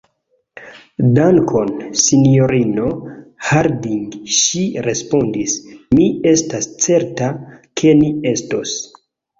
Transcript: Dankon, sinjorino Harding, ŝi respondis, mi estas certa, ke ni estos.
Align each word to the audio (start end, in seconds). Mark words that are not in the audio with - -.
Dankon, 1.17 1.69
sinjorino 2.05 2.87
Harding, 3.51 4.09
ŝi 4.39 4.67
respondis, 4.89 5.61
mi 6.01 6.11
estas 6.35 6.75
certa, 6.89 7.31
ke 7.81 7.99
ni 8.03 8.13
estos. 8.37 8.79